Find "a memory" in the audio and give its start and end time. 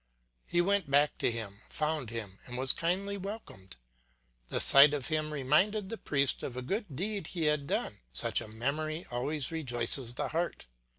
8.41-9.05